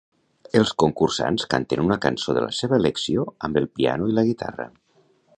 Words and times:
Els 0.59 0.69
concursants 0.83 1.43
canten 1.51 1.83
una 1.83 1.97
cançó 2.05 2.35
de 2.37 2.43
la 2.45 2.55
seva 2.59 2.77
elecció 2.81 3.25
amb 3.49 3.61
el 3.61 3.69
piano 3.81 4.09
i 4.13 4.17
la 4.21 4.25
guitarra. 4.31 4.67